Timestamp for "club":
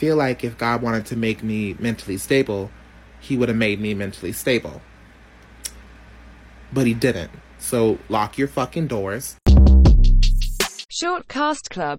11.68-11.98